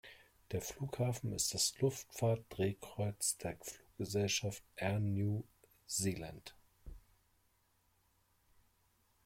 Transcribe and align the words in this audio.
Der 0.49 0.61
Flughafen 0.63 1.31
ist 1.31 1.53
das 1.53 1.77
Luftfahrt-Drehkreuz 1.79 3.37
der 3.37 3.55
Fluggesellschaft 3.61 4.63
Air 4.75 4.97
New 4.99 5.43
Zealand. 5.85 6.55